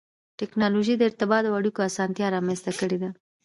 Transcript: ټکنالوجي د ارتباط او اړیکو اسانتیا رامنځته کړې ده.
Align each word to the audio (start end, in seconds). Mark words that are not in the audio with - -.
ټکنالوجي 0.39 0.93
د 0.97 1.01
ارتباط 1.09 1.43
او 1.47 1.53
اړیکو 1.59 1.79
اسانتیا 1.89 2.27
رامنځته 2.35 2.71
کړې 2.79 2.97
ده. 3.01 3.09